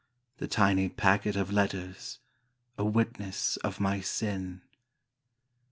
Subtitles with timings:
[0.37, 2.17] The tiny packet of letters,
[2.75, 4.63] a witness of my sin.